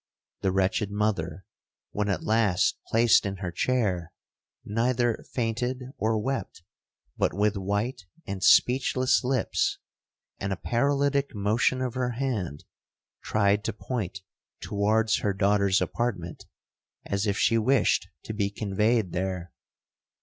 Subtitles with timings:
[0.41, 1.45] The wretched mother,
[1.91, 4.11] when at last placed in her chair,
[4.65, 6.63] neither fainted or wept;
[7.19, 9.77] but with white and speechless lips,
[10.39, 12.65] and a paralytic motion of her hand,
[13.23, 14.21] tried to point
[14.59, 16.45] towards her daughter's apartment,
[17.05, 19.51] as if she wished to be conveyed there.